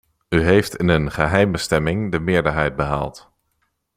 [0.29, 3.31] U heeft in een geheime stemming de meerderheid behaald.